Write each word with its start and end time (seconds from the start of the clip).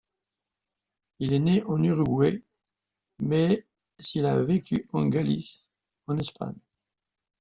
Il 1.19 1.31
est 1.31 1.37
né 1.39 1.61
en 1.67 1.83
Uruguay, 1.83 2.41
mais 3.19 3.67
il 4.15 4.25
a 4.25 4.41
vécu 4.43 4.89
en 4.93 5.05
Galice, 5.07 5.67
en 6.07 6.17
Espagne. 6.17 6.57